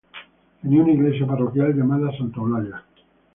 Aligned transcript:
Tenía 0.63 0.81
una 0.81 0.93
iglesia 0.93 1.27
parroquial 1.27 1.75
llamada 1.75 2.07
de 2.07 2.17
Santa 2.17 2.37
Eulalia. 2.37 2.83